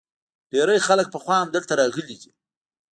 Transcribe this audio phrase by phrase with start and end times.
[0.51, 2.31] ډیری خلک پخوا هم دلته راغلي دي